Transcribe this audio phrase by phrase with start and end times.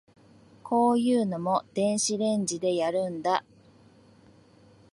[0.63, 3.43] こういうのも電子レンジでやるんだ